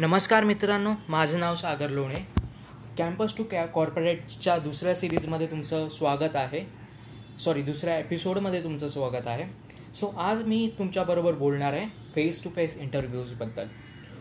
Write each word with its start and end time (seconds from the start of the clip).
नमस्कार 0.00 0.44
मित्रांनो 0.44 0.92
माझं 1.08 1.40
नाव 1.40 1.54
सागर 1.54 1.90
लोणे. 1.90 2.18
कॅम्पस 2.98 3.36
टू 3.38 3.44
कॅ 3.50 3.64
कॉर्पोरेटच्या 3.74 4.56
दुसऱ्या 4.58 4.94
सिरीजमध्ये 4.96 5.46
तुमचं 5.46 5.88
स्वागत 5.88 6.36
आहे. 6.36 6.64
सॉरी 7.40 7.62
दुसऱ्या 7.62 7.98
एपिसोडमध्ये 7.98 8.62
तुमचं 8.64 8.88
स्वागत 8.88 9.26
आहे. 9.26 9.44
सो 9.94 10.06
आज 10.18 10.42
मी 10.44 10.70
तुमच्याबरोबर 10.78 11.34
बोलणार 11.34 11.72
आहे 11.72 11.86
face 12.14 12.42
to 12.44 12.50
face 12.56 12.76
इंटरव्ह्यूजबद्दल 12.78 13.66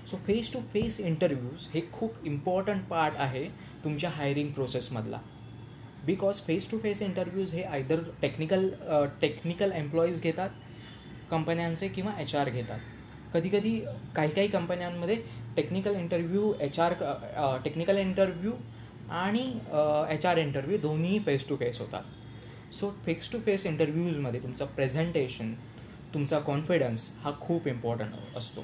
so 0.08 0.18
face 0.28 0.54
to 0.54 0.60
face 0.74 1.00
interviews 1.00 1.68
हे 1.74 1.82
खूप 1.94 2.26
इम्पॉर्टंट 2.26 2.86
पार्ट 2.90 3.18
आहे 3.18 3.48
तुमच्या 3.84 4.10
hiring 4.10 4.52
प्रोसेसमधला 4.54 5.20
because 6.06 6.42
face 6.48 6.72
to 6.72 6.80
face 6.80 7.02
interviews 7.02 7.54
हे 7.54 7.64
आयदर 7.64 8.02
टेक्निकल 8.22 8.70
टेक्निकल 9.22 9.72
एम्प्लॉईज 9.72 10.22
घेतात 10.22 10.50
कंपन्यांचे 11.32 11.88
किंवा 11.88 12.22
एच 12.22 12.36
आर 12.36 12.50
घेतात. 12.50 12.80
कधीकधी 13.34 13.80
काही 14.16 14.30
काही 14.30 14.48
कंपन्यांमध्ये 14.48 15.16
technical 15.56 15.96
interview 15.96 16.54
H 16.62 16.80
R 16.80 16.94
technical 17.64 17.98
interview 17.98 18.52
आणि 19.12 19.44
एच 20.14 20.26
आर 20.26 20.38
इंटरव्ह्यू 20.38 20.78
दोन्ही 20.82 21.20
फेस 21.20 21.48
टू 21.50 21.56
फेस 21.56 21.80
होतात. 21.80 22.04
सो 22.74 22.90
फेस 23.06 23.32
टू 23.32 23.40
फेस 23.40 23.66
इंटरव्ह्यूजमध्ये 23.66 24.42
तुमचं 24.44 24.66
प्रेझेंटेशन 24.66 25.54
तुमचा 26.14 26.40
कॉन्फिडन्स 26.40 27.10
हा 27.24 27.32
खूप 27.42 27.68
इम्पॉर्टंट 27.68 28.38
असतो. 28.38 28.64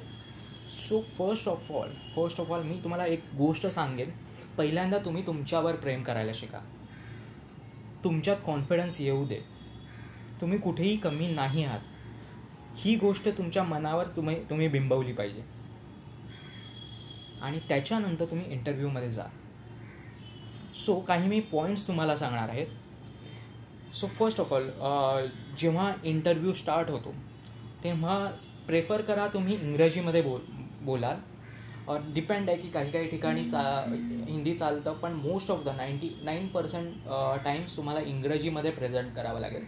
So 0.70 1.02
first 1.18 1.48
of 1.50 1.72
all 1.72 1.90
first 2.16 2.40
of 2.42 2.52
all 2.52 2.64
मी 2.64 2.80
तुम्हाला 2.84 3.06
एक 3.06 3.24
गोष्ट 3.38 3.68
सांगेन. 3.68 4.10
पहिल्यांदा 4.58 4.98
तुम्ही 4.98 5.26
तुमच्यावर 5.28 5.76
प्रेम 5.76 6.04
करायला 6.04 6.32
शिका. 6.36 6.60
तुमच्यात 8.04 8.38
कॉन्फिडन्स 8.46 9.02
येऊ 9.02 9.26
दे. 9.28 9.40
तुम्ही 10.42 10.58
कुठेही 10.60 10.96
कमी 10.98 11.28
नाही 11.34 11.64
आहात. 11.64 11.80
ही 12.78 12.96
गोष्ट 12.96 13.28
तुमच्या 13.38 13.64
मनावर 13.64 14.08
तुम्ही 14.16 14.36
तुम्ही 14.50 14.68
बिंबवली 14.68 15.14
पाहिजे. 15.14 15.42
आणि 17.42 17.60
त्याच्यानंतर 17.70 18.26
तुम्ही 18.26 18.52
इंटरव्ह्यूमध्ये 18.54 19.10
जा. 19.10 19.24
सो 20.76 21.00
काही 21.00 21.28
मी 21.28 21.40
पॉईंट्स 21.52 21.88
तुम्हाला 21.88 22.16
सांगणार 22.16 22.50
आहेत. 22.50 22.68
सो 23.96 24.08
फर्स्ट 24.10 24.42
ऑफ 24.42 24.54
ऑल 24.54 24.70
जेव्हा 25.60 25.92
इंटरव्ह्यू 26.04 26.54
स्टार्ट 26.54 26.90
होतो 26.90 27.14
तेव्हा 27.84 28.18
प्रेफर 28.68 29.02
करा 29.02 29.28
तुम्ही 29.28 29.56
इंग्रजीमध्ये 29.56 30.22
बोल 30.22 30.42
बोलाल. 30.82 31.20
डिपेंड 32.14 32.50
आहे 32.50 32.58
की 32.58 32.70
काही 32.70 32.92
काही 32.92 33.10
ठिकाणी 33.10 33.44
चा 33.50 33.62
हिंदी 34.28 34.54
चालतं 34.54 34.94
पण 34.94 35.14
most 35.14 35.52
of 35.52 35.64
the 35.66 35.76
ninety 35.78 36.10
nine 36.24 36.48
percent 36.48 36.94
times 37.44 37.76
तुम्हाला 37.78 38.00
इंग्रजीमध्ये 38.02 38.72
प्रेझेंट 38.72 39.14
करावं 39.16 39.40
लागेल. 39.40 39.66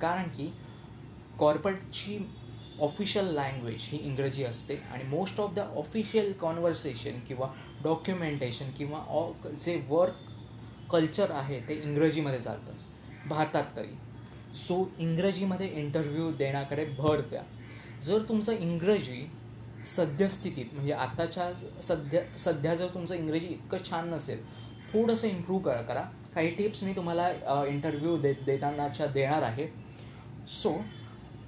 कारण 0.00 0.28
की 0.28 0.52
कॉर्पोरेटची 1.38 2.18
ऑफिशियल 2.80 3.24
लँग्वेज 3.34 3.88
ही 3.90 3.98
इंग्रजी 3.98 4.44
असते 4.44 4.74
आणि 4.92 5.04
most 5.08 5.40
of 5.40 5.54
the 5.54 5.60
official 5.76 6.32
conversation 6.40 7.18
किंवा 7.28 7.46
डॉक्युमेंटेशन 7.84 8.70
किंवा 8.78 8.98
ऑ 9.08 9.22
जे 9.64 9.80
वर्क 9.88 10.16
कल्चर 10.92 11.30
आहे 11.30 11.60
ते 11.68 11.74
इंग्रजीमध्ये 11.74 12.38
चालतं. 12.40 12.72
भारतात 13.28 13.64
तरी. 13.76 13.94
सो 14.54 14.84
इंग्रजीमध्ये 14.98 15.68
इंटरव्ह्यू 15.74 16.30
देण्याकडे 16.32 16.84
भर 16.98 17.20
द्या. 17.20 17.42
जर 18.02 18.22
तुमचं 18.28 18.52
इंग्रजी 18.52 19.26
सद्यस्थितीत 19.86 20.74
म्हणजे 20.74 20.92
आत्ताच्या 20.92 21.50
सध्या 21.82 22.20
सध्या 22.38 22.74
जर 22.74 22.86
तुमचं 22.94 23.14
इंग्रजी 23.14 23.46
इतकं 23.46 23.84
छान 23.90 24.08
नसेल 24.10 24.44
थोडंसं 24.92 25.28
इम्प्रूव्ह 25.28 25.64
करा 25.64 25.82
करा. 25.82 26.02
काही 26.34 26.50
टिप्स 26.54 26.82
मी 26.84 26.92
तुम्हाला 26.92 27.28
इंटरव्ह्यू 27.66 28.16
दे 28.16 28.32
देतानाच्या 28.46 29.06
देणार 29.06 29.42
आहे. 29.42 29.66
सो 30.48 30.70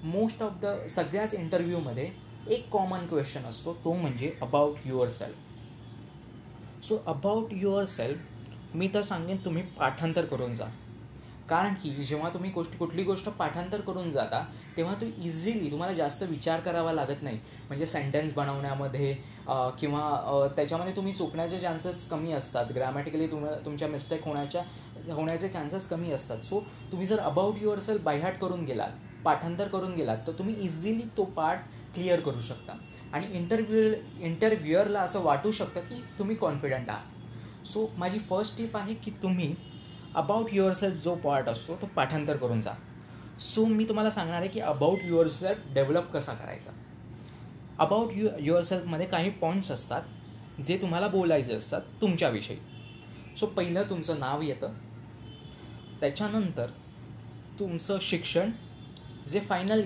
मोस्ट 0.04 0.42
ऑफ 0.42 0.52
द 0.62 0.76
सगळ्याच 0.90 1.34
इंटरव्ह्यूमध्ये 1.34 2.10
एक 2.48 2.68
कॉमन 2.70 3.06
क्वेश्चन 3.06 3.44
असतो 3.44 3.72
तो 3.84 3.92
म्हणजे 3.92 4.32
about 4.42 4.86
yourself 5.08 6.84
so 6.86 6.98
about 7.06 7.52
yourself 7.84 8.76
मी 8.76 8.88
तर 8.94 9.00
सांगेन 9.02 9.36
तुम्ही 9.44 9.62
पाठांतर 9.78 10.24
करून 10.24 10.54
जा. 10.54 10.64
कारण 11.48 11.74
की 11.82 11.90
जेव्हा 12.04 12.28
तुम्ही 12.30 12.50
गोष्ट 12.52 12.76
कुठली 12.78 13.02
गोष्ट 13.02 13.28
पाठांतर 13.28 13.80
करून 13.80 14.10
जाता 14.10 14.42
तेव्हा 14.76 14.94
तो 14.94 15.06
इझिली 15.24 15.70
तुम्हाला 15.70 15.94
जास्त 15.94 16.22
विचार 16.22 16.60
करावा 16.60 16.92
लागत 16.92 17.22
नाही. 17.22 17.38
म्हणजे 17.68 17.86
सेंटेन्स 17.86 18.32
बनवण्यामध्ये 18.34 19.12
किंवा 19.80 20.48
त्याच्यामध्ये 20.56 20.94
तुम्ही 20.96 21.12
चुकण्याचे 21.12 21.60
चान्सेस 21.60 22.08
कमी 22.10 22.32
असतात. 22.32 22.72
ग्रॅमॅटिकली 22.74 23.26
तुम 23.26 23.46
तुमच्या 23.64 23.88
मिस्टेक 23.88 24.24
होण्याच्या 24.24 24.62
होण्याचे 25.14 25.48
चान्सेस 25.48 25.88
कमी 25.88 26.12
असतात. 26.12 26.38
सो 26.38 26.60
तुम्ही 26.92 27.06
जर 27.06 27.18
अबाउट 27.18 27.62
युअर 27.62 27.78
सेल्फ 27.78 28.02
बायहाट 28.04 28.38
करून 28.40 28.64
गेलात 28.64 29.06
पाठांतर 29.24 29.68
करून 29.68 29.94
गेलात 29.94 30.18
तर 30.26 30.32
तुम्ही 30.32 30.54
इझिली 30.60 31.02
तो 31.16 31.24
पार्ट 31.24 31.60
क्लिअर 31.94 32.20
करू 32.20 32.40
शकता. 32.40 32.72
आणि 33.12 33.26
इंटरव्ह्यू 33.32 33.92
इंटरव्ह्युअरला 34.20 35.00
असं 35.00 35.22
वाटू 35.22 35.50
शकतं 35.50 35.80
की 35.80 36.02
तुम्ही 36.18 36.36
कॉन्फिडंट 36.36 36.88
आहात. 36.88 37.66
सो 37.66 37.86
माझी 37.96 38.18
फर्स्ट 38.18 38.56
टिप 38.58 38.76
आहे 38.76 38.94
की 38.94 39.10
तुम्ही 39.10 39.54
अबाउट 40.14 40.46
युअर 40.52 40.72
सेल्फ 40.72 41.02
जो 41.04 41.14
पार्ट 41.14 41.48
असतो 41.48 41.76
तो 41.76 41.86
पाठांतर 41.86 42.36
करून 42.36 42.60
जा. 42.60 42.72
सो 43.40 43.64
मी 43.64 43.84
तुम्हाला 43.84 44.10
सांगणार 44.10 44.40
आहे 44.40 44.48
की 44.48 44.60
अबाउट 44.60 44.98
युअर 45.02 45.28
सेल्फ 45.28 45.74
डेव्हलप 45.74 46.12
कसा 46.12 46.32
करायचा. 46.32 46.70
अबाउट 47.78 48.12
यु 48.14 48.28
युअर 48.38 48.62
सेल्फमध्ये 48.62 49.06
काही 49.06 49.30
पॉईंट्स 49.30 49.70
असतात 49.70 50.02
जे 50.66 50.78
तुम्हाला 50.82 51.08
बोलायचे 51.08 51.54
असतात 51.54 51.80
तुमच्याविषयी. 52.00 52.56
सो 53.36 53.46
पहिलं 53.46 53.82
तुमचं 53.82 54.20
नाव 54.20 54.42
येतं. 54.42 54.72
त्याच्यानंतर 56.00 56.70
तुमचं 57.58 57.98
शिक्षण 58.00 58.50
जे 59.28 59.40
फायनल 59.40 59.82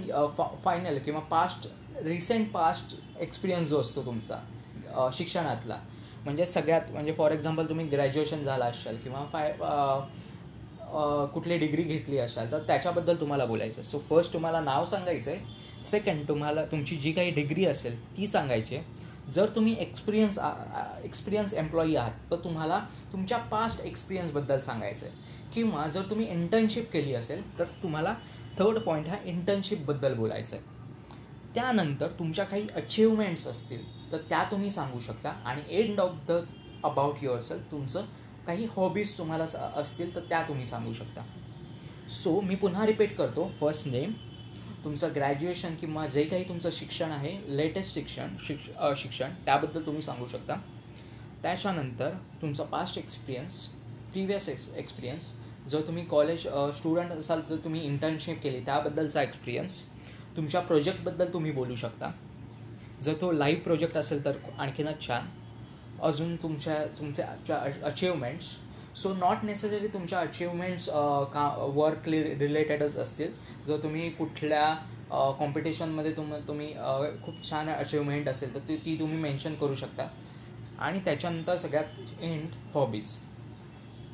फायनल 0.65 0.99
किंवा 0.99 1.21
पास्ट 1.21 1.69
रिसेंट 1.97 2.51
पास्ट 2.53 2.95
एक्सपिरियन्स 3.21 3.69
जो 3.69 3.81
असतो 3.81 4.05
तुमचा 4.05 5.11
शिक्षणातला 5.13 5.79
म्हणजे 6.25 6.45
सगळ्यात 6.45 6.91
म्हणजे 6.93 7.13
फॉर 7.13 7.33
एक्झाम्पल 7.33 7.69
तुम्ही 7.69 7.87
ग्रॅज्युएशन 7.87 8.45
झाला 8.45 8.65
असाल 8.65 8.97
किंवा 8.97 9.25
फाय 9.33 9.53
कुठली 11.35 11.57
डिग्री 11.59 11.83
घेतली 11.83 12.19
असाल 12.19 12.51
तर 12.53 12.59
त्याच्याबद्दल 12.59 13.21
तुम्हाला 13.21 13.45
बोलायचं 13.45 13.83
सो 13.83 13.99
फर्स्ट 14.11 14.33
तुम्हाला 14.33 14.61
नाव 14.61 14.85
सांगायचं 14.85 15.31
आहे 15.31 15.85
सेकंड 15.87 16.29
तुम्हाला 16.29 16.65
तुमची 16.65 16.97
जी 16.97 17.13
काही 17.13 17.31
डिग्री 17.31 17.65
असेल 17.67 17.97
ती 18.17 18.27
सांगायची 18.27 18.79
जर 19.31 19.49
तुम्ही 19.57 19.75
एक्सपिरियन्स 19.79 20.39
एक्सपिरियन्स 21.05 21.55
एम्प्लॉई 21.55 21.95
आहात 21.97 22.31
तर 22.31 22.37
तुम्हाला 22.37 22.79
तुमच्या 23.13 23.39
पास्ट 23.51 23.81
एक्सपिरियन्सबद्दल 23.81 24.61
सांगायचं 24.61 25.07
आहे 25.07 25.51
किंवा 25.55 25.87
जर 25.87 26.03
तुम्ही 26.11 26.27
इंटर्नशिप 26.27 26.91
केली 26.93 27.15
असेल 27.15 27.43
तर 27.59 27.65
तुम्हाला 27.83 28.15
थर्ड 28.59 28.79
पॉईंट 28.79 29.07
हा 29.09 29.17
इंटर्नशिपबद्दल 29.25 30.15
बोलायचं 30.15 30.57
आहे 30.57 30.71
त्यानंतर 31.55 32.09
तुमच्या 32.19 32.45
काही 32.45 32.67
अचिव्हमेंट्स 32.77 33.47
असतील 33.47 34.13
तर 34.13 34.19
त्या 34.29 34.43
तुम्ही 34.51 34.71
सांगू 34.71 35.01
शकता. 35.01 35.29
आणि 35.29 35.63
end 35.71 36.01
of 36.01 36.17
the 36.29 36.41
about 36.85 37.23
yourself 37.41 37.71
तुमचं 37.71 38.05
काही 38.47 38.67
हॉबीज 38.77 39.17
तुम्हाला 39.19 39.47
असतील 39.77 40.15
तर 40.15 40.21
त्या 40.21 40.43
तुम्ही 40.49 40.67
सांगू 40.67 40.93
शकता. 40.93 41.23
सो 42.11 42.41
मी 42.41 42.55
पुन्हा 42.55 42.87
रिपीट 42.87 43.17
करतो. 43.17 43.51
फर्स्ट 43.61 43.89
नेम 43.89 44.13
तुमचं 44.85 45.15
ग्रॅज्युएशन 45.15 45.75
किंवा 45.75 46.07
जे 46.07 46.25
काही 46.25 46.49
तुमचं 46.49 46.71
शिक्षण 46.73 47.11
आहे 47.11 47.37
लेटेस्ट 47.57 47.95
शिक्षण 47.95 48.37
शिक्ष 48.47 48.69
शिक्षण 49.03 49.35
त्याबद्दल 49.45 49.87
तुम्ही 49.87 50.03
सांगू 50.03 50.27
शकता. 50.27 50.57
त्याच्यानंतर 51.43 52.15
तुमचा 52.43 52.65
past 52.65 52.99
experience 52.99 53.55
previous 54.13 54.49
ex 54.49 54.69
experience 54.77 55.25
जर 55.71 55.81
तुम्ही 55.81 56.05
कॉलेज 56.05 56.47
स्टुडंट 56.77 57.13
असाल 57.13 57.41
तर 57.51 57.57
तुम्ही 57.65 57.85
इंटर्नशिप 57.87 58.43
केली 58.43 58.61
त्याबद्दलचा 58.65 59.23
एक्सपिरियन्स 59.23 59.81
तुमच्या 60.37 60.61
प्रोजेक्टबद्दल 60.61 61.33
तुम्ही 61.33 61.51
बोलू 61.53 61.75
शकता. 61.75 62.11
जर 63.03 63.15
तो 63.21 63.31
लाईव्ह 63.33 63.63
प्रोजेक्ट 63.63 63.97
असेल 63.97 64.25
तर 64.25 64.37
आणखीनच 64.59 65.07
छान. 65.07 65.27
अजून 66.03 66.37
तुमच्या 66.37 66.85
तुमच्या 66.99 67.57
अचिव्हमेंट्स 67.85 68.47
सो 69.03 69.13
नॉट 69.15 69.45
नेसेसरी 69.45 69.89
तुमच्या 69.89 70.21
अचिव्हमेंट्स 70.21 70.89
का 71.35 71.49
वर्क 71.75 72.09
रिलेटेडच 72.09 72.97
असतील. 72.97 73.33
जर 73.67 73.83
तुम्ही 73.83 74.09
कुठल्या 74.11 74.75
कॉम्पिटिशनमध्ये 75.39 76.13
तुम 76.17 76.35
तुम्ही 76.49 76.73
खूप 77.25 77.43
छान 77.51 77.69
अचिव्हमेंट 77.71 78.29
असेल 78.29 78.55
तर 78.55 78.61
ती 78.69 78.77
ती 78.77 78.99
तुम्ही 79.01 79.19
मेन्शन 79.19 79.55
करू 79.55 79.75
शकता. 79.75 80.09
आणि 80.79 81.01
त्याच्यानंतर 81.05 81.57
सगळ्यात 81.57 82.23
एंड 82.23 82.49
हॉबीज 82.75 83.17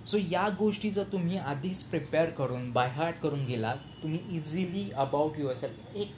सो 0.09 0.19
या 0.31 0.49
गोष्टी 0.49 0.91
जर 0.91 1.05
तुम्ही 1.13 1.39
आधीच 1.39 1.83
प्रिपेअर 1.85 2.31
करून 2.31 2.71
बाय 2.73 2.89
हार्ट 2.89 3.17
करून 3.21 3.45
गेलात 3.47 3.77
तुम्ही 4.03 4.21
इझिली 4.37 4.91
अबाउट 4.97 5.39
युअर 5.39 5.55
सेल्फ 5.55 5.97
एक 5.97 6.15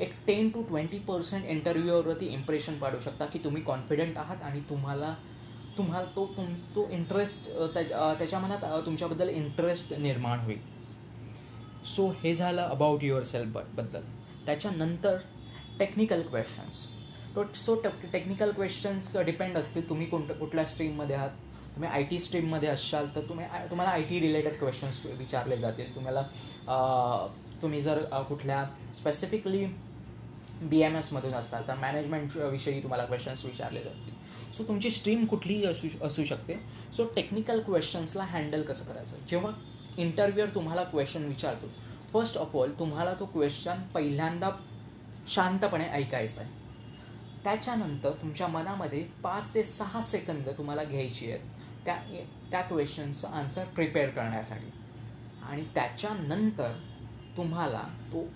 एक 0.00 0.12
टेन 0.26 0.50
टू 0.50 0.62
ट्वेंटी 0.62 0.98
पर्सेंट 0.98 1.44
इंटरव्ह्यूवरती 1.44 2.26
इम्प्रेशन 2.26 2.78
पाडू 2.78 2.98
शकता 3.00 3.26
की 3.26 3.38
तुम्ही 3.44 3.62
कॉन्फिडंट 3.62 4.18
आहात 4.18 4.42
आणि 4.42 4.60
तुम्हाला 4.70 5.14
तुम्हाला 5.78 6.04
तो 6.16 6.26
तुम 6.36 6.54
तो 6.74 6.88
इंटरेस्ट 6.90 7.48
त्याच्या 7.74 8.38
मनात 8.38 8.64
तुमच्याबद्दल 8.86 9.28
इंटरेस्ट 9.28 9.92
निर्माण 9.94 10.38
होईल. 10.38 10.58
सो 11.86 12.10
हे 12.22 12.34
झालं 12.34 12.62
अबाउट 12.62 13.04
युअर 13.04 13.22
सेल्फबद्दल. 13.22 14.02
त्याच्यानंतर 14.46 15.16
टेक्निकल 15.78 16.22
क्वेश्चन्स 16.22 16.86
तो 17.36 17.44
सो 17.56 17.74
टेक्निकल 18.12 18.50
क्वेश्चन्स 18.52 19.16
डिपेंड 19.16 19.56
असतील. 19.56 19.88
तुम्ही 19.88 20.06
कोणत्या 20.06 20.36
कुठल्या 20.36 20.64
स्ट्रीममध्ये 20.64 21.16
आहात? 21.16 21.30
तुम्ही 21.74 21.90
आय 21.90 22.02
टी 22.04 22.18
स्ट्रीममध्ये 22.18 22.68
असाल 22.68 23.06
तर 23.14 23.20
तुम्ही 23.28 23.46
तुम्हाला 23.70 23.90
आय 23.90 24.02
टी 24.02 24.20
रिलेटेड 24.20 24.58
क्वेश्चन्स 24.58 25.00
विचारले 25.18 25.56
जातील. 25.56 25.94
तुम्हाला 25.94 26.22
तुम्ही 27.62 27.82
जर 27.82 28.02
कुठल्या 28.28 28.64
स्पेसिफिकली 28.94 29.64
बी 30.62 30.80
एम 30.82 30.96
एसमधून 30.96 31.34
असाल 31.34 31.66
तर 31.68 31.74
मॅनेजमेंट 31.74 32.36
विषयी 32.36 32.82
तुम्हाला 32.82 33.04
क्वेश्चन्स 33.04 33.44
विचारले 33.44 33.82
जातील. 33.82 34.14
सो 34.52 34.64
तुमची 34.68 34.90
स्ट्रीम 34.90 35.24
कुठलीही 35.26 35.66
असू 35.66 35.88
असू 36.06 36.24
शकते. 36.24 36.58
सो 36.92 37.04
टेक्निकल 37.16 37.60
क्वेश्चन्सला 37.66 38.24
हँडल 38.24 38.62
कसं 38.62 38.84
करायचं? 38.84 39.16
जेव्हा 39.30 39.52
इंटरव्ह्यूअर 39.98 40.54
तुम्हाला 40.54 40.84
क्वेश्चन 40.84 41.24
विचारतो 41.24 41.66
फर्स्ट 42.12 42.36
ऑफ 42.38 42.56
ऑल 42.56 42.72
तुम्हाला 42.78 43.14
तो 43.20 43.26
क्वेश्चन 43.32 43.82
पहिल्यांदा 43.94 44.50
शांतपणे 45.28 45.84
ऐकायचा 45.90 46.40
आहे. 46.40 46.50
त्याच्यानंतर 47.44 48.10
तुमच्या 48.20 48.46
मनामध्ये 48.46 49.02
पाच 49.22 49.54
ते 49.54 49.62
सहा 49.64 50.02
सेकंद 50.02 50.48
तुम्हाला 50.58 50.84
घ्यायची 50.84 51.30
आहेत. 51.30 51.40
त्या 51.84 51.96
त्या 52.50 52.60
क्वेश्चनचं 52.60 53.28
आन्सर 53.28 53.64
प्रिपेअर 53.64 54.10
करण्यासाठी. 54.10 54.70
आणि 55.42 55.64
त्याच्यानंतर 55.74 56.72
तुम्हाला 57.36 57.82
तो 58.12 58.26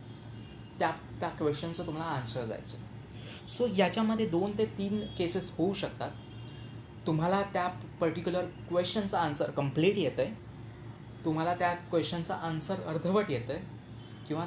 त्या 0.78 0.90
त्या 1.20 1.28
क्वेश्चनचं 1.28 1.86
तुम्हाला 1.86 2.08
आन्सर 2.10 2.46
द्यायचं. 2.46 2.78
सो 3.48 3.66
याच्यामध्ये 3.76 4.26
दोन 4.26 4.58
ते 4.58 4.64
तीन 4.78 5.00
केसेस 5.18 5.52
होऊ 5.58 5.74
शकतात. 5.74 6.10
तुम्हाला 7.06 7.42
त्या 7.52 7.66
पर्टिक्युलर 8.00 8.44
क्वेश्चनचा 8.68 9.18
आन्सर 9.18 9.50
कंप्लीट 9.50 9.98
येतं 9.98 10.22
आहे 10.22 11.24
तुम्हाला 11.24 11.54
त्या 11.54 11.72
क्वेश्चनचा 11.90 12.34
आन्सर 12.34 12.82
अर्धवट 12.82 13.30
येतं 13.30 13.52
आहे 13.52 13.62
किंवा 14.28 14.46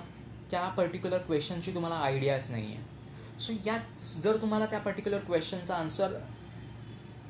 त्या 0.52 0.68
पर्टिक्युलर 0.68 1.18
क्वेश्चनची 1.18 1.74
तुम्हाला 1.74 1.96
आयडियाच 1.96 2.50
नाही 2.52 2.74
आहे 2.76 3.40
सो 3.40 3.54
यात 3.66 4.04
जर 4.24 4.38
तुम्हाला 4.38 4.66
त्या 4.66 4.80
पर्टिक्युलर 4.80 5.20
क्वेश्चनचा 5.20 5.76
आन्सर 5.76 6.18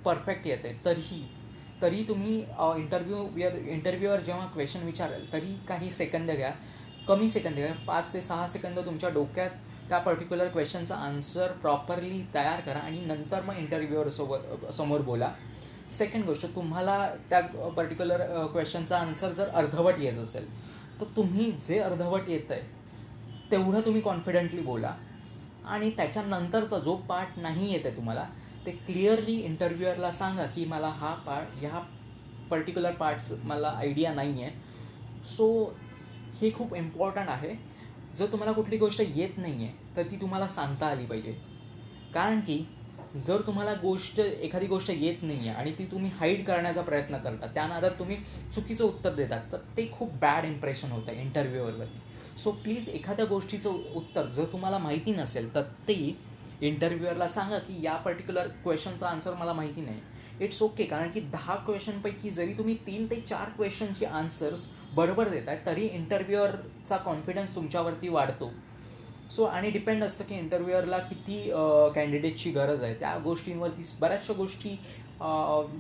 परफेक्ट 0.06 0.48
येतं 0.48 0.68
आहे 0.68 0.77
तरीही 0.86 1.22
तरी 1.81 2.04
तुम्ही 2.08 2.36
इंटरव्ह्यू 2.38 3.18
इंटरव्ह्यूवर 3.72 4.20
जेव्हा 4.20 4.46
क्वेश्चन 4.54 4.84
विचाराल 4.86 5.26
तरी 5.34 5.56
काही 5.68 5.92
सेकंद 5.92 6.31
घ्या. 6.31 6.52
कमी 7.08 7.30
सेकंद 7.30 7.56
घ्या. 7.56 7.74
पाच 7.88 8.14
ते 8.14 8.22
सहा 8.22 8.48
सेकंद 8.48 8.80
तुमच्या 8.86 9.10
डोक्यात 9.10 9.50
त्या 9.90 9.98
पर्टिक्युलर 10.00 10.48
क्वेश्चनचा 10.48 10.96
आन्सर 10.96 11.52
प्रॉपरली 11.62 12.22
तयार 12.34 12.60
करा 12.62 12.80
आणि 12.80 13.00
नंतर 13.06 13.42
मग 13.42 13.58
इंटरव्ह्यूवर 13.58 14.10
सोबत 14.10 14.72
समोर 14.74 15.02
बोला. 15.02 15.31
सेकंड 15.92 16.26
गोष्ट 16.26 16.46
तुम्हाला 16.56 16.98
त्या 17.30 17.42
पर्टिक्युलर 17.78 18.25
क्वेश्चनचा 18.48 18.98
आन्सर 18.98 19.32
जर 19.34 19.48
अर्धवट 19.50 20.00
येत 20.00 20.18
असेल 20.20 20.48
तर 21.00 21.06
तुम्ही 21.16 21.52
जे 21.68 21.80
अर्धवट 21.80 22.30
येत 22.30 22.52
आहे 22.52 22.62
तेवढं 23.52 23.82
तुम्ही 23.82 24.02
कॉन्फिडेंटली 24.02 24.62
बोला. 24.62 24.94
आणि 25.66 25.90
त्याच्यानंतरचा 25.98 26.78
जो 26.80 26.96
पार्ट 27.10 27.40
नाही 27.40 27.72
येत 27.72 27.86
आहे 27.86 27.96
तुम्हाला 27.96 28.25
ते 28.66 28.72
क्लिअरली 28.88 29.36
इंटरव्ह्युअरला 29.42 30.12
सांगा 30.12 30.46
की 30.46 30.66
मला 30.66 30.88
हा 30.90 31.14
पार्ट 31.26 31.58
ह्या 31.60 31.80
पर्टिक्युलर 32.50 32.92
पार्ट्स 32.92 33.32
मला 33.44 33.70
आयडिया 33.78 34.14
नाही 34.14 34.44
आहे 34.44 35.24
सो 35.28 35.48
हे 36.42 36.52
खूप 36.52 36.76
इम्पॉर्टंट 36.76 37.30
आहे. 37.30 37.54
जर 38.18 38.26
तुम्हाला 38.26 38.52
कुठली 38.52 38.78
गोष्ट 38.78 39.02
येत 39.16 39.38
नाही 39.38 39.64
आहे 39.66 39.96
तर 39.96 40.10
ती 40.12 40.20
तुम्हाला 40.22 40.48
सांगता 40.48 40.86
आली 40.88 41.06
पाहिजे. 41.06 41.32
कारण 42.14 42.40
की 42.40 42.64
जर 43.18 43.42
तुम्हाला 43.48 43.74
गोष्ट 43.82 44.20
एखादी 44.20 44.66
गोष्ट 44.68 44.90
येत 44.90 45.24
नाही 45.24 45.48
आहे 45.48 45.58
आणि 45.58 45.72
ती 45.78 45.86
तुम्ही 45.92 46.10
हाईड 46.20 46.46
करण्याचा 46.46 46.82
प्रयत्न 46.82 47.18
करता 47.18 47.48
त्यानंतर 47.54 47.94
तुम्ही 48.00 48.18
चुकीचं 48.56 48.84
उत्तर 48.86 49.14
देतात 49.14 49.52
तर 49.52 49.58
ते 49.78 49.90
खूप 49.92 50.14
बॅड 50.22 50.46
इम्प्रेशन 50.46 50.92
होतं 50.92 51.12
इंटरव्ह्यूवरवरती 51.12 52.42
सो 52.42 52.52
प्लीज 52.64 52.90
एखाद्या 52.90 53.26
गोष्टीचं 53.26 53.78
उत्तर 53.96 54.28
जर 54.28 54.46
तुम्हाला 54.52 54.78
माहिती 54.78 55.12
नसेल 55.12 55.54
तर 55.56 55.62
ते 55.88 55.96
इंटरव्ह्युअरला 56.62 57.28
सांगा 57.30 57.58
की 57.58 57.82
या 57.84 57.96
पर्टिक्युलर 57.96 58.48
क्वेश्चनचा 58.64 59.08
आन्सर 59.08 59.34
मला 59.34 59.54
माहिती 59.54 59.82
नाही. 59.82 60.00
इट्स 60.42 60.62
ओके 60.64 60.84
कारण 60.86 61.10
की 61.12 61.20
दहा 61.22 61.56
क्वेश्चनपैकी 61.66 62.30
जरी 62.30 62.54
तुम्ही 62.54 62.76
तीन 62.88 63.06
ते 63.12 63.20
चार 63.22 63.50
क्वेश्चनचे 63.56 64.06
आन्सर्स 64.06 64.68
बरोबर 64.96 65.30
देत 65.30 65.50
आहे 65.50 65.66
तरी 65.66 65.86
इंटरव्ह्युअरचा 65.88 66.98
कॉन्फिडन्स 66.98 67.56
तुमच्यावरती 67.56 68.10
वाढतो. 68.10 68.52
सो 69.32 69.44
आणि 69.46 69.70
डिपेंड 69.72 70.04
असतं 70.04 70.24
की 70.24 70.36
इंटरव्ह्युअरला 70.36 70.98
किती 71.00 71.42
कॅन्डिडेटची 71.96 72.52
गरज 72.52 72.84
आहे. 72.84 72.94
त्या 73.00 73.18
गोष्टींवरती 73.24 73.84
बऱ्याचशा 74.00 74.34
गोष्टी 74.34 74.70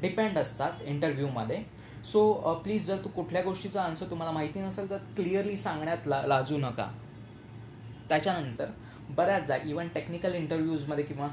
डिपेंड 0.01 0.37
असतात 0.37 0.81
इंटरव्ह्यूमध्ये 0.85 1.63
सो 2.05 2.53
प्लीज 2.63 2.85
जर 2.87 2.97
तू 3.03 3.09
कुठल्या 3.09 3.41
गोष्टीचा 3.43 3.81
आन्सर 3.83 4.09
तुम्हाला 4.09 4.31
माहिती 4.31 4.59
नसेल 4.59 4.89
तर 4.89 4.97
क्लिअरली 5.15 5.55
सांगण्यात 5.57 6.07
ला 6.07 6.21
लाजू 6.27 6.57
नका. 6.57 6.87
त्याच्यानंतर 8.09 8.69
बऱ्याचदा 9.15 9.55
इवन 9.65 9.87
टेक्निकल 9.93 10.35
इंटरव्ह्यूजमध्ये 10.35 11.03
किंवा 11.03 11.27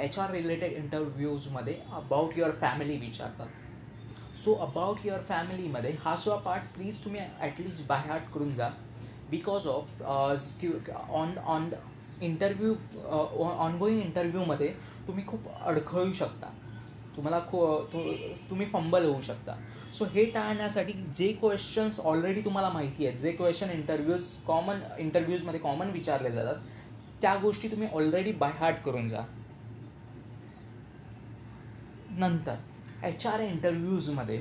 एच 0.00 0.18
आर 0.18 0.30
रिलेटेड 0.30 0.72
इंटरव्ह्यूजमध्ये 0.72 1.74
अबाउट 1.92 2.38
युअर 2.38 2.50
फॅमिली 2.60 2.96
विचारतात. 2.98 3.46
सो 4.44 4.54
अबाउट 4.62 5.06
युअर 5.06 5.20
फॅमिलीमध्ये 5.28 5.92
हा 6.04 6.16
सुद्धा 6.16 6.40
पार्ट 6.42 6.74
प्लीज 6.74 7.04
तुम्ही 7.04 7.20
ॲटलिस्ट 7.40 7.86
बाय 7.88 8.08
हार्ट 8.08 8.32
करून 8.34 8.54
जा. 8.54 8.68
Because 9.30 9.66
of 9.66 10.02
on 10.02 11.38
on 11.38 11.70
interview 12.22 12.74
ongoing 13.44 14.00
इंटरव्ह्यूमध्ये 14.00 14.68
तुम्ही 15.06 15.26
खूप 15.26 15.48
अडखळू 15.48 16.12
शकता. 16.12 16.52
तुम्हाला 17.16 17.38
खू 17.50 17.66
तुम्ही 18.50 18.66
फंबल 18.66 19.04
होऊ 19.04 19.20
शकता. 19.20 19.56
सो 19.94 20.04
हे 20.12 20.24
टाळण्यासाठी 20.30 20.92
जे 21.18 21.32
क्वेश्चन्स 21.40 22.00
ऑलरेडी 22.00 22.40
तुम्हाला 22.44 22.68
माहिती 22.68 23.06
आहेत 23.06 23.18
जे 23.20 23.32
क्वेश्चन 23.32 23.70
इंटरव्ह्यूज 23.70 24.24
कॉमन 24.46 24.80
इंटरव्ह्यूजमध्ये 24.98 25.60
कॉमन 25.60 25.90
विचारले 25.90 26.30
जातात 26.30 26.56
त्या 27.26 27.34
गोष्टी 27.42 27.68
तुम्ही 27.68 27.86
ऑलरेडी 27.94 28.32
बाय 28.32 28.50
हार्ट 28.58 28.76
करून 28.82 29.08
जा. 29.08 29.20
नंतर 32.18 32.56
एच 33.04 33.26
आर 33.26 33.40
इंटरव्ह्यूजमध्ये 33.40 34.36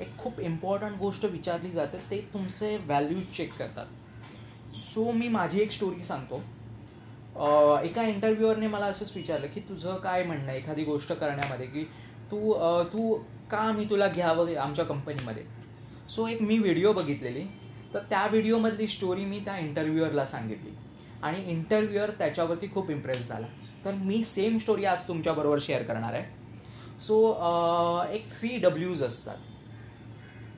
एक 0.00 0.16
खूप 0.18 0.38
इम्पॉर्टंट 0.40 0.96
गोष्ट 0.98 1.24
विचारली 1.24 1.70
जाते 1.70 1.98
ते 2.10 2.20
तुमचे 2.34 2.76
व्हॅल्यू 2.76 3.20
चेक 3.36 3.52
करतात. 3.54 3.86
सो 4.74 5.10
मी 5.12 5.28
माझी 5.28 5.60
एक 5.60 5.72
स्टोरी 5.72 6.02
सांगतो. 6.02 6.36
एका 7.84 8.02
इंटरव्ह्यूअरने 8.02 8.66
मला 8.66 8.86
असंच 8.86 9.12
विचारलं 9.14 9.46
की 9.54 9.60
तुझं 9.68 9.96
काय 9.96 10.24
म्हणणं 10.24 10.48
आहे? 10.48 10.58
एखादी 10.58 10.84
गोष्ट 10.84 11.12
करण्यामध्ये 11.12 11.66
की 11.66 11.84
तू 12.30 12.52
तू 12.92 13.12
का 13.50 13.70
मी 13.72 13.84
तुला 13.90 14.08
घ्यावं 14.08 14.54
आमच्या 14.56 14.84
कंपनीमध्ये 14.84 15.44
सो 16.10 16.28
एक 16.28 16.42
मी 16.42 16.58
व्हिडिओ 16.58 16.92
बघितलेली. 16.92 17.44
तर 17.94 18.02
त्या 18.10 18.26
व्हिडिओमधली 18.26 18.88
स्टोरी 18.88 19.24
मी 19.24 19.40
त्या 19.44 19.58
इंटरव्ह्यूअरला 19.58 20.24
सांगितली. 20.26 20.70
आणि 21.22 21.42
इंटरव्ह्युअर 21.50 22.10
त्याच्यावरती 22.18 22.68
खूप 22.74 22.90
इम्प्रेस 22.90 23.28
झाला. 23.28 23.46
तर 23.84 23.94
मी 23.94 24.22
सेम 24.24 24.58
स्टोरी 24.58 24.84
आज 24.84 25.06
तुमच्याबरोबर 25.08 25.58
शेअर 25.60 25.82
करणार 25.82 26.14
आहे. 26.14 26.24
सो 27.02 27.16
एक 28.12 28.30
थ्री 28.38 28.56
डब्ल्यूज 28.62 29.02
असतात. 29.02 29.36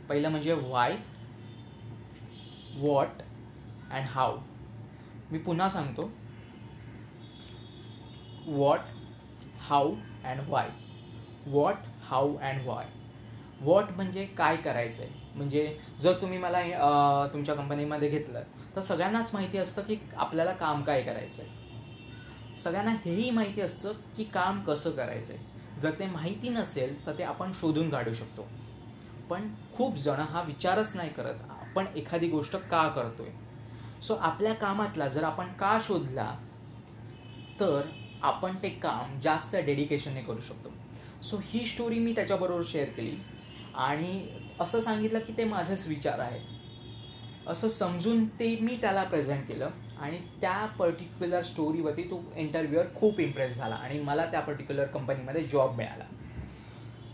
पहिलं 0.08 0.28
म्हणजे 0.28 0.52
वाय 0.62 0.96
वॉट 2.78 3.22
अँड 3.90 4.06
हाऊ 4.08 4.36
मी 5.30 5.38
पुन्हा 5.38 5.68
सांगतो. 5.70 6.10
What 8.46 8.80
how 9.68 9.94
and 10.24 10.40
Y 10.48 10.68
what 11.46 11.86
how 12.08 12.36
and 12.38 12.66
Y 12.66 12.86
what 13.60 13.90
म्हणजे 13.96 14.24
काय 14.38 14.56
करायचं 14.56 15.02
आहे 15.02 15.12
म्हणजे 15.36 15.76
जर 16.00 16.12
तुम्ही 16.20 16.38
मला 16.38 16.60
तुमच्या 17.32 17.54
कंपनीमध्ये 17.54 18.08
घेतलं 18.08 18.42
तर 18.76 18.80
सगळ्यांनाच 18.80 19.30
माहिती 19.34 19.58
असतं 19.58 19.82
की 19.82 19.96
आपल्याला 20.16 20.52
काम 20.52 20.82
काय 20.82 21.02
करायचं 21.02 21.42
आहे 21.42 22.58
सगळ्यांना 22.58 22.92
हेही 23.04 23.30
माहिती 23.30 23.60
असतं 23.60 23.92
की 24.16 24.24
काम 24.24 24.62
कसं 24.64 24.90
करायचं 24.90 25.32
आहे 25.32 25.80
जर 25.80 25.90
ते 25.90 26.06
माहिती 26.06 26.48
नसेल 26.48 27.06
तर 27.06 27.18
ते 27.18 27.22
आपण 27.22 27.52
शोधून 27.52 27.90
काढू 27.90 28.12
शकतो. 28.12 28.46
पण 29.30 29.48
खूप 29.76 29.96
जण 29.96 30.20
हा 30.20 30.42
विचारच 30.42 30.94
नाही 30.96 31.10
करत 31.10 31.50
आपण 31.50 31.86
एखादी 31.96 32.28
गोष्ट 32.28 32.56
का 32.56 32.88
करतोय? 32.88 33.28
सो 34.02 34.14
आपल्या 34.14 34.52
कामातला 34.54 35.08
जर 35.08 35.24
आपण 35.24 35.52
का 35.52 35.78
शोधला 35.86 36.30
तर 37.60 37.88
आपण 38.22 38.56
ते 38.62 38.68
काम 38.68 39.20
जास्त 39.20 39.56
डेडिकेशनने 39.56 40.22
करू 40.22 40.40
शकतो. 40.40 40.72
सो 41.22 41.38
ही 41.44 41.66
स्टोरी 41.66 41.98
मी 41.98 42.14
त्याच्याबरोबर 42.14 42.62
शेअर 42.62 42.88
केली. 42.88 43.16
आणि 43.74 44.28
असं 44.60 44.80
सांगितलं 44.80 45.18
की 45.18 45.32
ते 45.32 45.44
माझेच 45.44 45.86
विचार 45.88 46.18
आहेत 46.18 46.63
असं 47.46 47.68
समजून 47.68 48.24
ते 48.38 48.56
मी 48.60 48.76
त्याला 48.80 49.02
प्रेझेंट 49.04 49.46
केलं. 49.48 49.70
आणि 50.00 50.18
त्या 50.40 50.64
पर्टिक्युलर 50.78 51.42
स्टोरीवरती 51.42 52.02
तो 52.02 52.22
इंटरव्ह्यूअर 52.36 52.86
खूप 52.96 53.20
इम्प्रेस 53.20 53.56
झाला 53.56 53.74
आणि 53.74 53.98
मला 54.00 54.24
त्या 54.26 54.40
पर्टिक्युलर 54.40 54.86
कंपनीमध्ये 54.86 55.42
जॉब 55.52 55.76
मिळाला. 55.76 56.04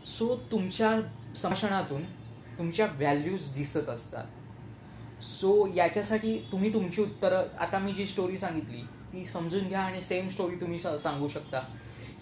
सो 0.07 0.37
तुमच्या 0.53 0.91
संभाषणातून 1.37 2.05
तुमच्या 2.59 2.87
व्हॅल्यूज 2.87 3.53
दिसत 3.55 3.89
असतात. 3.89 4.25
सो 5.23 5.67
याच्यासाठी 5.77 6.37
तुम्ही 6.53 6.73
तुमची 6.75 7.03
उत्तरं 7.03 7.57
आता 7.61 7.79
मी 7.79 7.93
जी 7.93 8.07
स्टोरी 8.07 8.39
सांगितली 8.39 8.83
ती 9.13 9.25
समजून 9.27 9.69
घ्या 9.69 9.81
आणि 9.81 10.01
सेम 10.03 10.29
स्टोरी 10.29 10.61
तुम्ही 10.61 10.79
सांगू 10.79 11.29
शकता. 11.29 11.61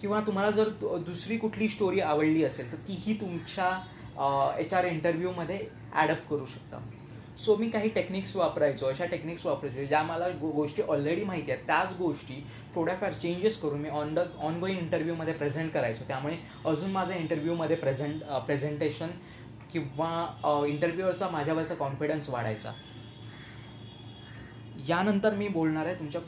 किंवा 0.01 0.21
तुम्हाला 0.21 0.51
जर 0.51 0.69
दुसरी 1.07 1.37
कुठली 1.37 1.69
स्टोरी 1.69 2.01
आवडली 2.01 2.45
असेल 2.45 2.71
तर 2.73 2.77
तीही 2.89 3.15
तुमच्या 3.21 4.57
एच 4.61 4.75
आर 4.75 4.85
इंटरव्ह्यूमध्ये 4.85 5.67
ॲडअप 5.95 6.29
करू 6.31 6.45
शकता. 6.45 6.79
सो 7.39 7.55
मी 7.57 7.69
काही 7.71 7.89
टेक्निक्स 7.89 8.35
वापरायचो 8.37 8.87
अशा 8.87 9.05
टेक्निक्स 9.07 9.45
वापरायचो 9.47 9.85
ज्या 9.87 10.03
मला 10.03 10.29
गोष्टी 10.41 10.83
ऑलरेडी 10.83 11.25
माहिती 11.25 11.51
आहेत. 11.53 11.65
त्याच 11.67 11.93
गोष्टी 11.99 12.35
थोड्याफार 12.75 13.13
चेंजेस 13.13 13.61
करून 13.63 13.81
मी 13.81 13.89
ऑन 13.89 14.15
द 14.15 14.19
ऑन 14.39 14.59
गोईंग 14.61 14.79
इंटरव्ह्यूमध्ये 14.79 15.35
प्रेझेंट 15.35 15.73
करायचो. 15.73 16.05
त्यामुळे 16.09 16.37
अजून 16.67 16.91
माझं 16.93 17.15
इंटरव्ह्यूमध्ये 17.15 17.77
प्रेझेंट 17.77 18.23
प्रेझेंटेशन 18.47 19.11
किंवा 19.73 20.65
इंटरव्ह्यूवरचा 20.69 21.29
माझ्यावरचा 21.31 21.75
कॉन्फिडन्स 21.75 22.29
वाढायचा. 22.31 22.73
यानंतर 24.89 25.35
मी 25.35 25.49
बोलणार 25.49 25.87
आहे 25.87 25.99
तुमच्या 25.99 26.21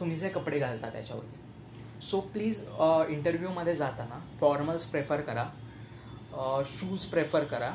तुम्ही 0.00 0.16
जे 0.16 0.28
कपडे 0.28 0.58
घालता 0.58 0.90
त्याच्यावरती. 0.90 2.00
सो 2.02 2.20
प्लीज 2.32 2.64
इंटरव्ह्यूमध्ये 3.08 3.74
जाताना 3.74 4.24
फॉर्मल्स 4.40 4.84
प्रेफर 4.84 5.20
करा. 5.20 5.44
शूज 6.66 7.04
प्रेफर 7.06 7.44
करा. 7.44 7.70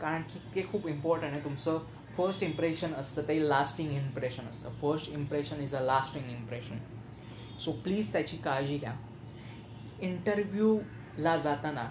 कारण 0.00 0.22
की 0.22 0.38
ते 0.54 0.62
खूप 0.70 0.86
इम्पॉर्टंट 0.88 1.32
आहे. 1.32 1.44
तुमचं 1.44 1.78
फर्स्ट 2.16 2.42
इम्प्रेशन 2.42 2.92
असतं 2.94 3.22
ते 3.28 3.38
लास्टिंग 3.48 3.90
इम्प्रेशन 3.96 4.48
असतं. 4.48 4.70
First 4.80 5.10
impression 5.10 5.60
is 5.62 5.74
a 5.74 5.80
lasting 5.80 6.30
impression 6.30 6.78
so 7.60 7.72
please 7.84 8.12
त्याची 8.12 8.36
काळजी 8.44 8.78
घ्या. 8.78 8.94
इंटरव्ह्यूला 10.00 11.36
जाताना 11.36 11.88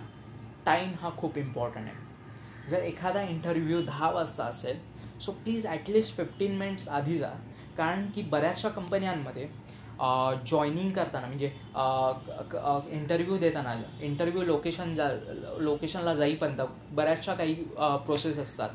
टाईम 0.65 0.93
हा 1.01 1.09
खूप 1.17 1.37
इम्पॉर्टंट 1.37 1.87
आहे. 1.87 2.69
जर 2.69 2.83
एखादा 2.83 3.21
इंटरव्ह्यू 3.21 3.81
दहा 3.85 4.09
वाजता 4.11 4.43
असेल 4.45 4.79
so 5.21 5.31
please 5.43 5.65
at least 5.67 6.15
fifteen 6.17 6.57
minutes 6.57 6.87
आधी 6.89 7.17
जा. 7.17 7.29
कारण 7.77 8.09
की 8.15 8.21
बऱ्याचशा 8.21 8.69
कंपन्यांमध्ये 8.69 9.47
जॉईनिंग 10.47 10.91
करताना 10.91 11.27
म्हणजे 11.27 11.47
इंटरव्ह्यू 12.97 13.37
देताना 13.37 13.73
इंटरव्ह्यू 14.01 14.43
लोकेशन 14.43 14.93
जा 14.95 15.09
लोकेशनला 15.57 16.13
जाईपर्यंत 16.15 16.61
बऱ्याचशा 16.95 17.33
काही 17.33 17.53
प्रोसेस 18.05 18.39
असतात. 18.39 18.69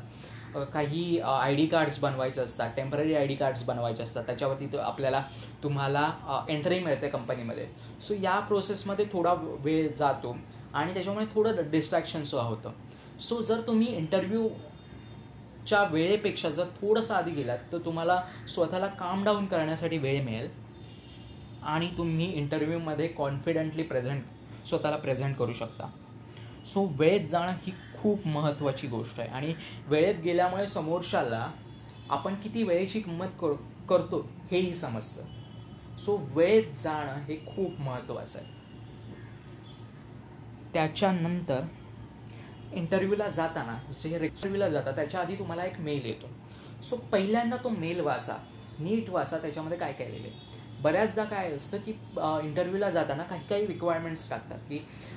काही 0.63 1.19
आय 1.19 1.55
डी 1.55 1.65
कार्ड्स 1.67 1.99
बनवायचे 1.99 2.41
असतात 2.41 2.69
टेंपररी 2.75 3.13
आय 3.15 3.27
डी 3.27 3.35
कार्ड्स 3.35 3.63
बनवायचे 3.65 4.03
असतात 4.03 4.23
त्याच्यावरती 4.25 4.67
तो 4.67 4.77
आपल्याला 4.77 5.21
तुम्हाला 5.63 6.45
एंट्री 6.49 6.79
मिळते 6.79 7.09
कंपनीमध्ये. 7.09 7.67
सो 8.01 8.13
या 8.23 8.39
प्रोसेसमध्ये 8.39 9.05
थोडा 9.13 9.33
वेळ 9.63 9.87
जातो 9.97 10.35
आणि 10.73 10.93
त्याच्यामुळे 10.93 11.25
थोडं 11.33 11.69
डिस्ट्रॅक्शनसुद्धा 11.71 12.47
होतं. 12.47 12.71
सो 13.19 13.41
जर 13.41 13.61
तुम्ही 13.67 13.87
इंटरव्ह्यूच्या 13.97 15.83
वेळेपेक्षा 15.91 16.49
जर 16.49 16.65
थोडंसं 16.81 17.13
आधी 17.13 17.31
गेलात 17.31 17.71
तर 17.71 17.77
तुम्हाला 17.85 18.21
स्वतःला 18.47 18.87
काम 18.89 19.23
डाऊन 19.23 19.45
करण्यासाठी 19.45 19.97
वेळ 19.97 20.23
मिळेल 20.25 20.49
आणि 21.63 21.89
तुम्ही 21.97 22.31
इंटरव्ह्यूमध्ये 22.31 23.07
कॉन्फिडेंटली 23.07 23.83
प्रेझेंट 23.83 24.23
स्वतःला 24.67 24.97
प्रेझेंट 24.97 25.35
करू 25.37 25.53
शकता. 25.53 25.89
सो 26.65 26.85
वेळेत 26.99 27.27
जाणं 27.29 27.51
ही 27.63 27.71
खूप 28.01 28.27
महत्त्वाची 28.27 28.87
गोष्ट 28.87 29.19
आहे. 29.19 29.29
आणि 29.29 29.53
वेळेत 29.87 30.15
गेल्यामुळे 30.15 30.67
समोरच्याला 30.67 31.51
आपण 32.09 32.35
किती 32.35 32.63
वेळेची 32.63 32.99
किंमत 33.01 33.27
कर 33.41 33.53
करतो 33.89 34.29
हेही 34.51 34.73
समजतं. 34.73 35.23
सो 35.97 36.17
वेळेत 36.35 36.81
जाणं 36.81 37.21
हे 37.23 37.37
खूप 37.37 37.79
महत्त्वाचं 37.79 38.39
आहे. 38.39 38.47
त्याच्यानंतर 40.73 41.61
इंटरव्ह्यूला 42.73 43.27
जाताना 43.27 43.77
जे 43.93 44.09
इंटरव्ह्यूला 44.09 44.69
जाता 44.69 44.91
त्याच्या 44.91 45.19
आधी 45.19 45.35
तुम्हाला 45.35 45.63
एक 45.65 45.79
मेल 45.79 46.05
येतो. 46.05 46.29
सो 46.83 46.95
पहिल्यांदा 47.11 47.57
तो 47.57 47.69
मेल 47.69 47.99
वाचा. 47.99 48.35
नीट 48.79 49.09
वाचा 49.09 49.37
त्याच्यामध्ये 49.37 49.77
काय 49.77 49.93
काय 49.93 50.07
लिहिले 50.07 50.29
बऱ्याचदा 50.81 51.23
काय 51.23 51.51
असतं 51.51 51.77
की 51.77 51.91
इंटरव्ह्यूला 51.91 52.89
जाताना 52.89 53.23
काही 53.23 53.47
काही 53.49 53.67
रिक्वायरमेंट्स 53.67 54.29
टाकतात 54.29 54.59
की 54.69 54.75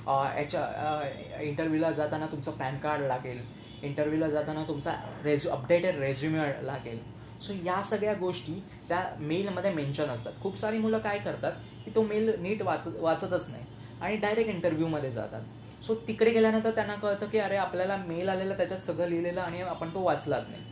याच्या 0.09 1.41
इंटरव्ह्यूला 1.41 1.91
जाताना 1.93 2.27
तुमचं 2.27 2.51
पॅन 2.51 2.79
कार्ड 2.79 3.03
लागेल. 3.03 3.41
इंटरव्ह्यूला 3.83 4.29
जाताना 4.29 4.63
तुमचा 4.69 4.95
रेझ्यू 5.25 5.51
अपडेटेड 5.51 5.99
रेझ्युमे 5.99 6.49
लागेल. 6.67 6.99
सो 7.43 7.53
या 7.67 7.83
सगळ्या 7.91 8.15
गोष्टी 8.15 8.53
त्या 8.89 9.03
मेलमध्ये 9.19 9.71
मेन्शन 9.75 10.09
असतात. 10.11 10.33
खूप 10.43 10.59
सारी 10.59 10.79
मुलं 10.79 10.99
काय 10.99 11.19
करतात 11.19 11.53
की 11.85 11.91
तो 11.95 12.03
मेल 12.03 12.35
नीट 12.41 12.63
वाच 12.63 12.87
वाचतच 12.87 13.49
नाही 13.49 13.65
आणि 14.01 14.17
डायरेक्ट 14.17 14.51
इंटरव्ह्यूमध्ये 14.51 15.11
जातात. 15.11 15.43
सो 15.83 15.95
तिकडे 16.09 16.31
गेल्यानंतर 16.31 16.71
त्यांना 16.71 16.95
कळतं 16.95 17.27
की 17.27 17.39
अरे 17.39 17.57
आपल्याला 17.57 17.97
मेल 17.99 18.29
आलेला 18.29 18.57
त्याच्यात 18.57 18.81
सगळं 18.81 19.09
लिहिलेलं 19.09 19.41
आणि 19.41 19.61
आपण 19.63 19.95
तो 19.95 20.03
वाचलाच 20.05 20.49
नाही. 20.49 20.63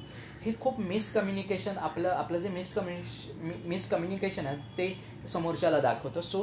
हे 0.45 0.52
खूप 0.61 0.80
मिसकम्युनिकेशन 0.80 1.78
आपलं 1.78 2.09
आपलं 2.09 2.38
जे 2.38 2.49
मिसकम्युनिश 2.49 3.62
मिसकम्युनिकेशन 3.66 4.47
आहे 4.47 4.57
ते 4.78 5.28
समोरच्याला 5.28 5.78
दाखवतं. 5.80 6.21
सो 6.21 6.42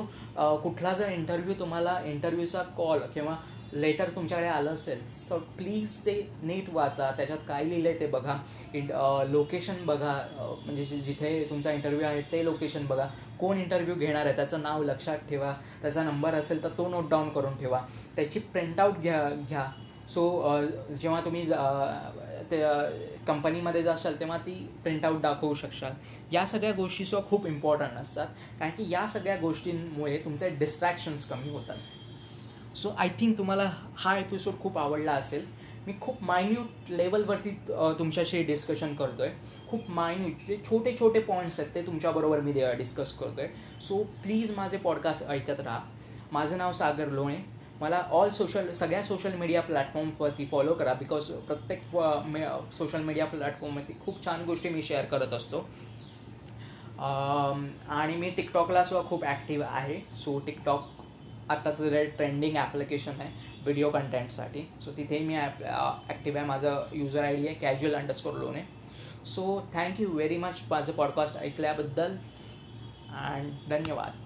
कुठला 0.64 0.94
जर 0.94 1.12
इंटरव्ह्यू 1.12 1.54
तुम्हाला 1.60 2.00
इंटरव्ह्यूचा 2.06 2.64
कॉल 2.78 3.00
किंवा 3.14 3.36
लेटर 3.74 4.10
तुमच्याकडे 4.16 4.48
आलं 4.48 4.74
असेल 4.74 5.00
सो 5.14 5.38
प्लीज 5.58 5.96
ते 6.06 6.14
नीट 6.44 6.70
वाचा. 6.74 7.10
त्याच्यात 7.18 7.40
काय 7.48 7.64
लिहिलं 7.64 7.74
म्हणजे 7.74 7.90
आहे 7.90 8.00
ते 8.00 8.08
बघा. 8.08 8.38
इंट 8.74 8.92
लोकेशन 9.30 9.86
बघा. 9.86 10.14
म्हणजे 10.66 10.86
जिथे 10.86 11.44
तुमचा 11.50 11.72
इंटरव्ह्यू 11.72 12.06
आहे 12.08 12.22
ते 12.32 12.44
लोकेशन 12.46 12.86
बघा. 12.88 13.08
कोण 13.40 13.58
इंटरव्ह्यू 13.58 13.96
घेणार 13.96 14.26
आहे 14.26 14.36
त्याचं 14.36 14.62
नाव 14.62 14.84
लक्षात 14.84 15.18
ठेवा. 15.30 15.54
त्याचा 15.82 16.04
नंबर 16.04 16.34
असेल 16.34 16.64
तर 16.64 16.70
तो 16.78 16.88
नोट 16.90 17.10
डाऊन 17.10 17.30
करून 17.30 17.58
ठेवा. 17.58 17.82
त्याची 18.16 18.40
प्रिंटआउट 18.40 19.00
घ्या 19.00 19.30
घ्या. 19.48 19.66
सो 20.10 20.62
जेव्हा 21.02 21.20
तुम्ही 21.26 21.46
ते 22.52 22.62
कंपनीमध्ये 23.28 23.84
जाशाल 23.84 24.20
तेव्हा 24.20 24.38
ती 24.38 24.54
प्रिंटआउट 24.84 25.22
दाखवू 25.22 25.54
शकशाल. 25.54 25.92
या 26.32 26.46
सगळ्या 26.46 26.72
गोष्टीसुद्धा 26.72 27.30
खूप 27.30 27.46
इम्पॉर्टंट 27.48 27.98
असतात. 27.98 28.28
कारण 28.60 28.72
की 28.72 28.90
या 28.90 29.08
सगळ्या 29.08 29.36
गोष्टींमुळे 29.38 30.18
तुमचे 30.18 30.50
डिस्ट्रॅक्शन्स 30.50 31.28
कमी 31.30 31.50
होतात. 31.50 31.78
सो 32.78 32.90
आय 32.98 33.10
थिंक 33.20 33.38
तुम्हाला 33.38 33.72
हा 33.98 34.18
एपिसोड 34.18 34.60
खूप 34.60 34.78
आवडला 34.78 35.12
असेल. 35.12 35.46
मी 35.88 35.94
खूप 36.02 36.24
मायन्यूट 36.24 36.92
लेवलवरती 36.92 37.50
तुमच्याशी 37.70 38.42
डिस्कशन 38.44 38.94
करतो 38.96 39.24
आहे 39.24 39.68
खूप 39.70 39.90
मायन्यूट 39.90 40.48
जे 40.48 40.58
छोटे 40.66 40.96
छोटे 41.00 41.20
पॉईंट्स 41.20 41.60
आहेत 41.60 41.74
ते 41.76 41.82
तुमच्याबरोबर 41.86 42.40
मी 42.42 42.52
डिस्कस 42.78 43.14
करतो 43.14 43.42
आहे 43.42 43.82
सो 43.82 44.02
प्लीज 44.24 44.56
माझे 44.58 44.78
पॉडकास्ट 44.78 45.30
ऐकत 45.30 45.60
राहा. 45.60 45.80
माझं 46.32 46.58
नाव 46.58 46.72
सागर 46.72 47.10
लोणे. 47.10 47.38
मला 47.80 48.02
ऑल 48.12 48.30
सोशल 48.32 48.72
सगळ्या 48.74 49.04
सोशल 49.04 49.36
मीडिया 49.38 49.62
प्लॅटफॉर्मवरती 49.62 50.46
फॉलो 50.52 50.74
करा 50.74 50.94
बिकॉज 50.94 51.26
प्रत्येक 51.48 51.82
सोशल 52.74 53.02
मीडिया 53.04 53.26
प्लॅटफॉर्मवरती 53.26 53.94
खूप 54.06 54.24
छान 54.26 54.44
गोष्टी 54.46 54.70
मी 54.70 54.82
शेअर 54.84 55.06
करत 55.06 55.34
असतो. 55.34 55.68
आणि 56.98 58.16
मी 58.16 58.30
टिकटॉकला 58.38 58.84
सुद्धा 58.84 59.08
खूप 59.10 59.24
ॲक्टिव्ह 59.26 59.66
आहे. 59.68 60.00
सो 60.16 60.38
टिकटॉक 60.46 60.88
आत्ताचं 61.50 61.90
जे 61.90 62.04
ट्रेंडिंग 62.18 62.56
ॲप्लिकेशन 62.58 63.22
आहे 63.22 63.30
व्हिडिओ 63.64 63.90
कंटेंटसाठी 63.92 64.62
सो 64.82 64.92
तिथे 64.98 65.20
मी 65.20 65.36
ॲप 65.36 65.64
ॲक्टिव्ह 66.10 66.38
आहे. 66.40 66.48
माझं 66.48 66.84
युजर 66.94 67.24
आय 67.24 67.36
डी 67.36 67.48
आहे 67.48 67.56
casual 67.56 67.96
underscore 67.96 68.34
Lone 68.34 68.64
so 69.26 69.60
thank you 69.74 70.10
very 70.10 70.38
much 70.38 70.62
माझं 70.72 70.94
पॉडकास्ट 70.94 71.38
ऐकल्याबद्दल. 71.38 72.16
अँड 73.16 73.70
धन्यवाद. 73.70 74.24